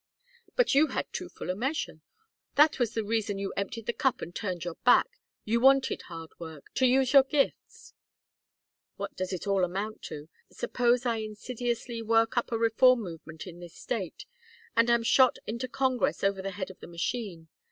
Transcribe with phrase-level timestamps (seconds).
[0.55, 2.01] "But you had too full a measure.
[2.55, 5.19] That was the reason you emptied the cup and turned your back.
[5.45, 7.93] You wanted hard work to use your gifts."
[8.95, 10.27] "What does it all amount to?
[10.51, 14.25] Suppose I insidiously work up a reform movement in this State,
[14.75, 17.49] and am shot into Congress over the head of the machine?